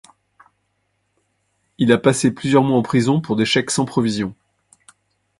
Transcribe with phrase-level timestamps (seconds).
[1.77, 4.33] Il a passé plusieurs mois en prison pour des chèques sans provision.